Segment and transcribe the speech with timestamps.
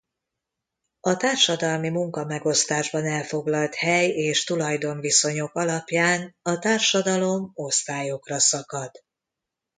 [0.99, 8.91] A társadalmi munkamegosztásban elfoglalt hely- és tulajdonviszonyok alapján a társadalom osztályokra szakad.